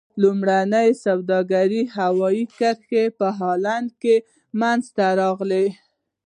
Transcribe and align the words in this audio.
لومړنۍ 0.21 0.89
سوداګرۍ 1.05 1.83
هوایي 1.97 2.45
کرښه 2.57 3.03
په 3.19 3.27
هالند 3.39 3.89
کې 4.01 4.15
منځته 4.59 5.05
راغله. 5.21 5.65